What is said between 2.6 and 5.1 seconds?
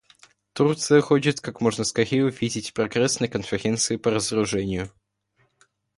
прогресс на Конференции по разоружению.